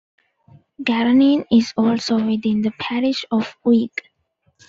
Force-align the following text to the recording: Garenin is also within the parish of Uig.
Garenin 0.81 1.45
is 1.51 1.75
also 1.77 2.15
within 2.15 2.63
the 2.63 2.71
parish 2.79 3.23
of 3.31 3.55
Uig. 3.63 3.91